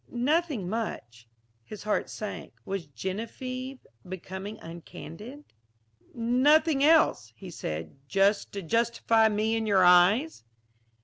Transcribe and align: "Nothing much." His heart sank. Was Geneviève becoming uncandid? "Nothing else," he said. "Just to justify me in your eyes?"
"Nothing 0.09 0.67
much." 0.67 1.27
His 1.63 1.83
heart 1.83 2.09
sank. 2.09 2.53
Was 2.65 2.87
Geneviève 2.87 3.81
becoming 4.09 4.57
uncandid? 4.57 5.43
"Nothing 6.15 6.83
else," 6.83 7.33
he 7.35 7.51
said. 7.51 7.99
"Just 8.07 8.51
to 8.53 8.63
justify 8.63 9.29
me 9.29 9.55
in 9.55 9.67
your 9.67 9.83
eyes?" 9.85 10.43